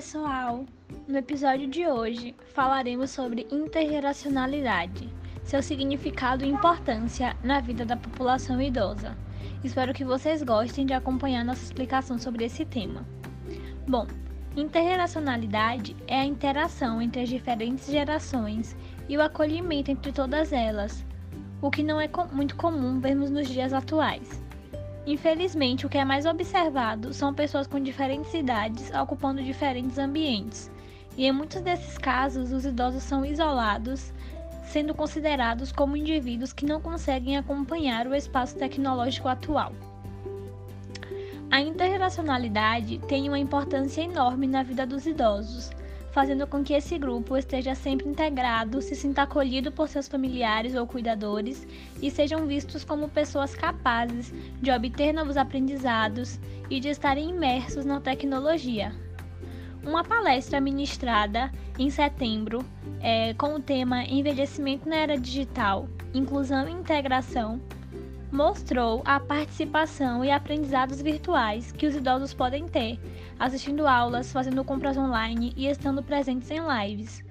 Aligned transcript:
pessoal! 0.00 0.64
No 1.06 1.18
episódio 1.18 1.68
de 1.68 1.86
hoje 1.86 2.34
falaremos 2.54 3.10
sobre 3.10 3.46
intergeracionalidade, 3.52 5.12
seu 5.44 5.62
significado 5.62 6.42
e 6.42 6.48
importância 6.48 7.36
na 7.44 7.60
vida 7.60 7.84
da 7.84 7.98
população 7.98 8.62
idosa. 8.62 9.14
Espero 9.62 9.92
que 9.92 10.02
vocês 10.02 10.42
gostem 10.42 10.86
de 10.86 10.94
acompanhar 10.94 11.44
nossa 11.44 11.62
explicação 11.62 12.18
sobre 12.18 12.46
esse 12.46 12.64
tema. 12.64 13.06
Bom, 13.86 14.06
intergeracionalidade 14.56 15.94
é 16.06 16.18
a 16.18 16.24
interação 16.24 17.02
entre 17.02 17.20
as 17.20 17.28
diferentes 17.28 17.86
gerações 17.86 18.74
e 19.06 19.18
o 19.18 19.22
acolhimento 19.22 19.90
entre 19.90 20.12
todas 20.12 20.50
elas, 20.50 21.04
o 21.60 21.70
que 21.70 21.82
não 21.82 22.00
é 22.00 22.08
muito 22.32 22.56
comum 22.56 23.00
vermos 23.00 23.28
nos 23.28 23.46
dias 23.46 23.74
atuais. 23.74 24.42
Infelizmente, 25.06 25.86
o 25.86 25.88
que 25.88 25.98
é 25.98 26.04
mais 26.04 26.26
observado 26.26 27.14
são 27.14 27.34
pessoas 27.34 27.66
com 27.66 27.80
diferentes 27.80 28.32
idades 28.34 28.90
ocupando 28.94 29.42
diferentes 29.42 29.98
ambientes, 29.98 30.70
e 31.16 31.26
em 31.26 31.32
muitos 31.32 31.60
desses 31.62 31.96
casos, 31.98 32.52
os 32.52 32.64
idosos 32.64 33.02
são 33.02 33.24
isolados, 33.24 34.12
sendo 34.64 34.94
considerados 34.94 35.72
como 35.72 35.96
indivíduos 35.96 36.52
que 36.52 36.66
não 36.66 36.80
conseguem 36.80 37.36
acompanhar 37.36 38.06
o 38.06 38.14
espaço 38.14 38.56
tecnológico 38.56 39.28
atual. 39.28 39.72
A 41.50 41.60
interrelacionalidade 41.60 42.98
tem 43.08 43.28
uma 43.28 43.38
importância 43.38 44.02
enorme 44.02 44.46
na 44.46 44.62
vida 44.62 44.86
dos 44.86 45.06
idosos, 45.06 45.70
fazendo 46.12 46.46
com 46.46 46.62
que 46.62 46.74
esse 46.74 46.98
grupo 46.98 47.36
esteja 47.36 47.74
sempre 47.74 48.08
integrado, 48.08 48.82
se 48.82 48.94
sinta 48.94 49.22
acolhido 49.22 49.70
por 49.70 49.88
seus 49.88 50.08
familiares 50.08 50.74
ou 50.74 50.86
cuidadores 50.86 51.66
e 52.02 52.10
sejam 52.10 52.46
vistos 52.46 52.84
como 52.84 53.08
pessoas 53.08 53.54
capazes 53.54 54.32
de 54.60 54.70
obter 54.70 55.12
novos 55.12 55.36
aprendizados 55.36 56.38
e 56.68 56.80
de 56.80 56.88
estarem 56.88 57.30
imersos 57.30 57.84
na 57.84 58.00
tecnologia. 58.00 58.92
Uma 59.82 60.04
palestra 60.04 60.60
ministrada 60.60 61.50
em 61.78 61.88
setembro 61.88 62.64
é, 63.00 63.32
com 63.34 63.54
o 63.54 63.60
tema 63.60 64.04
Envelhecimento 64.04 64.88
na 64.88 64.96
Era 64.96 65.16
Digital, 65.16 65.88
Inclusão 66.12 66.68
e 66.68 66.72
Integração 66.72 67.60
mostrou 68.30 69.02
a 69.04 69.18
participação 69.18 70.24
e 70.24 70.30
aprendizados 70.30 71.02
virtuais 71.02 71.72
que 71.72 71.86
os 71.86 71.94
idosos 71.94 72.32
podem 72.32 72.68
ter, 72.68 72.98
assistindo 73.38 73.86
aulas, 73.86 74.32
fazendo 74.32 74.64
compras 74.64 74.96
online 74.96 75.52
e 75.56 75.66
estando 75.66 76.02
presentes 76.02 76.50
em 76.50 76.60
lives. 76.60 77.24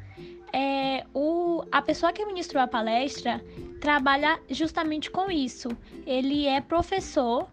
É, 0.52 1.06
o, 1.14 1.64
a 1.72 1.81
pessoa 1.81 2.11
que 2.11 2.25
ministrou 2.25 2.61
a 2.61 2.67
palestra 2.67 3.44
trabalha 3.80 4.39
justamente 4.50 5.09
com 5.09 5.30
isso. 5.31 5.69
Ele 6.06 6.47
é 6.47 6.59
professor 6.59 7.47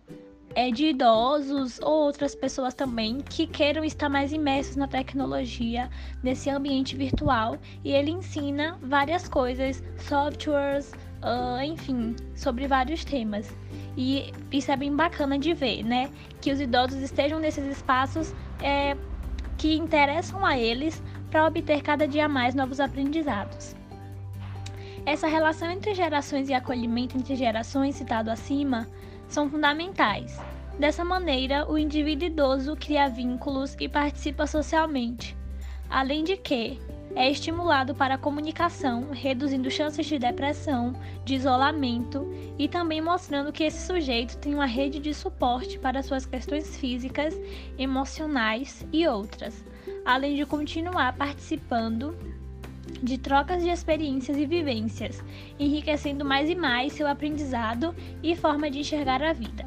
é, 0.54 0.70
de 0.70 0.86
idosos 0.86 1.78
ou 1.80 2.06
outras 2.06 2.34
pessoas 2.34 2.72
também 2.72 3.20
que 3.20 3.46
queiram 3.46 3.84
estar 3.84 4.08
mais 4.08 4.32
imersos 4.32 4.74
na 4.74 4.88
tecnologia, 4.88 5.90
nesse 6.22 6.48
ambiente 6.48 6.96
virtual, 6.96 7.58
e 7.84 7.92
ele 7.92 8.10
ensina 8.10 8.78
várias 8.82 9.28
coisas, 9.28 9.84
softwares, 9.98 10.92
uh, 11.26 11.62
enfim, 11.62 12.14
sobre 12.34 12.66
vários 12.66 13.04
temas. 13.04 13.52
E 13.96 14.32
isso 14.52 14.70
é 14.70 14.76
bem 14.76 14.94
bacana 14.94 15.38
de 15.38 15.52
ver, 15.52 15.82
né? 15.82 16.10
Que 16.40 16.52
os 16.52 16.60
idosos 16.60 17.00
estejam 17.02 17.40
nesses 17.40 17.64
espaços 17.66 18.32
é, 18.62 18.96
que 19.58 19.74
interessam 19.74 20.44
a 20.44 20.56
eles 20.58 21.02
para 21.30 21.46
obter 21.46 21.82
cada 21.82 22.06
dia 22.06 22.28
mais 22.28 22.54
novos 22.54 22.78
aprendizados. 22.78 23.74
Essa 25.04 25.28
relação 25.28 25.70
entre 25.70 25.94
gerações 25.94 26.48
e 26.48 26.54
acolhimento 26.54 27.16
entre 27.16 27.36
gerações 27.36 27.94
citado 27.94 28.30
acima 28.30 28.88
são 29.28 29.48
fundamentais. 29.48 30.38
Dessa 30.78 31.04
maneira, 31.04 31.70
o 31.70 31.78
indivíduo 31.78 32.26
idoso 32.26 32.76
cria 32.76 33.08
vínculos 33.08 33.76
e 33.80 33.88
participa 33.88 34.46
socialmente. 34.46 35.36
Além 35.88 36.22
de 36.24 36.36
que, 36.36 36.78
é 37.14 37.30
estimulado 37.30 37.94
para 37.94 38.14
a 38.14 38.18
comunicação, 38.18 39.10
reduzindo 39.10 39.70
chances 39.70 40.06
de 40.06 40.18
depressão, 40.18 40.94
de 41.24 41.34
isolamento 41.34 42.30
e 42.58 42.68
também 42.68 43.00
mostrando 43.00 43.52
que 43.52 43.64
esse 43.64 43.86
sujeito 43.86 44.36
tem 44.38 44.54
uma 44.54 44.66
rede 44.66 44.98
de 44.98 45.14
suporte 45.14 45.78
para 45.78 46.02
suas 46.02 46.26
questões 46.26 46.76
físicas, 46.76 47.34
emocionais 47.78 48.86
e 48.92 49.06
outras, 49.06 49.64
além 50.04 50.36
de 50.36 50.44
continuar 50.44 51.14
participando 51.14 52.16
de 53.02 53.18
trocas 53.18 53.62
de 53.62 53.68
experiências 53.70 54.36
e 54.36 54.46
vivências, 54.46 55.22
enriquecendo 55.58 56.24
mais 56.24 56.48
e 56.48 56.54
mais 56.54 56.92
seu 56.92 57.06
aprendizado 57.06 57.94
e 58.22 58.36
forma 58.36 58.70
de 58.70 58.80
enxergar 58.80 59.22
a 59.22 59.32
vida. 59.32 59.66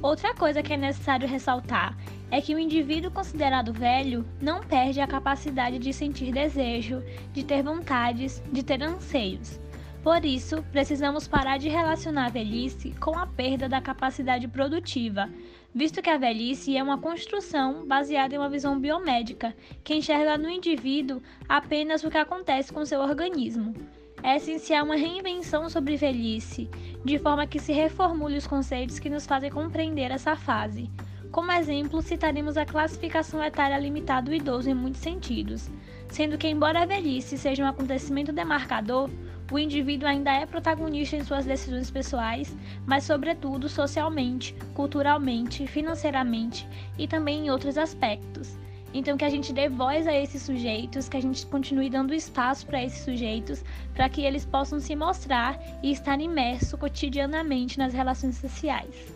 Outra 0.00 0.34
coisa 0.34 0.62
que 0.62 0.72
é 0.72 0.76
necessário 0.76 1.28
ressaltar 1.28 1.96
é 2.30 2.40
que 2.40 2.54
o 2.54 2.58
indivíduo 2.58 3.10
considerado 3.10 3.72
velho 3.72 4.24
não 4.40 4.60
perde 4.60 5.00
a 5.00 5.06
capacidade 5.06 5.78
de 5.78 5.92
sentir 5.92 6.32
desejo, 6.32 7.02
de 7.32 7.44
ter 7.44 7.62
vontades, 7.62 8.42
de 8.52 8.62
ter 8.62 8.82
anseios. 8.82 9.58
Por 10.02 10.24
isso, 10.24 10.62
precisamos 10.70 11.26
parar 11.26 11.58
de 11.58 11.68
relacionar 11.68 12.26
a 12.26 12.30
velhice 12.30 12.92
com 13.00 13.18
a 13.18 13.26
perda 13.26 13.68
da 13.68 13.80
capacidade 13.80 14.46
produtiva, 14.46 15.28
visto 15.74 16.00
que 16.00 16.08
a 16.08 16.16
velhice 16.16 16.76
é 16.76 16.82
uma 16.82 16.98
construção 16.98 17.86
baseada 17.86 18.34
em 18.34 18.38
uma 18.38 18.48
visão 18.48 18.78
biomédica, 18.78 19.54
que 19.82 19.94
enxerga 19.94 20.38
no 20.38 20.48
indivíduo 20.48 21.20
apenas 21.48 22.04
o 22.04 22.10
que 22.10 22.18
acontece 22.18 22.72
com 22.72 22.84
seu 22.84 23.00
organismo. 23.00 23.74
É 24.22 24.36
essencial 24.36 24.84
uma 24.84 24.96
reinvenção 24.96 25.68
sobre 25.68 25.96
velhice, 25.96 26.68
de 27.04 27.18
forma 27.18 27.46
que 27.46 27.58
se 27.58 27.72
reformule 27.72 28.36
os 28.36 28.46
conceitos 28.46 28.98
que 28.98 29.10
nos 29.10 29.26
fazem 29.26 29.50
compreender 29.50 30.10
essa 30.10 30.34
fase. 30.34 30.90
Como 31.30 31.52
exemplo, 31.52 32.00
citaremos 32.00 32.56
a 32.56 32.64
classificação 32.64 33.42
etária 33.44 33.78
limitada 33.78 34.30
do 34.30 34.34
idoso 34.34 34.70
em 34.70 34.74
muitos 34.74 35.02
sentidos, 35.02 35.70
sendo 36.08 36.38
que, 36.38 36.48
embora 36.48 36.82
a 36.82 36.86
velhice 36.86 37.36
seja 37.36 37.62
um 37.62 37.66
acontecimento 37.66 38.32
demarcador, 38.32 39.10
o 39.50 39.58
indivíduo 39.58 40.08
ainda 40.08 40.32
é 40.32 40.46
protagonista 40.46 41.16
em 41.16 41.24
suas 41.24 41.44
decisões 41.44 41.90
pessoais, 41.90 42.56
mas, 42.86 43.04
sobretudo, 43.04 43.68
socialmente, 43.68 44.54
culturalmente, 44.74 45.66
financeiramente 45.66 46.66
e 46.98 47.06
também 47.06 47.46
em 47.46 47.50
outros 47.50 47.76
aspectos. 47.76 48.58
Então, 48.92 49.18
que 49.18 49.24
a 49.24 49.30
gente 49.30 49.52
dê 49.52 49.68
voz 49.68 50.06
a 50.06 50.14
esses 50.14 50.42
sujeitos, 50.42 51.10
que 51.10 51.16
a 51.18 51.22
gente 51.22 51.46
continue 51.46 51.90
dando 51.90 52.14
espaço 52.14 52.66
para 52.66 52.82
esses 52.82 53.04
sujeitos, 53.04 53.62
para 53.94 54.08
que 54.08 54.22
eles 54.22 54.46
possam 54.46 54.80
se 54.80 54.96
mostrar 54.96 55.58
e 55.82 55.92
estar 55.92 56.18
imersos 56.20 56.78
cotidianamente 56.78 57.78
nas 57.78 57.92
relações 57.92 58.36
sociais. 58.36 59.12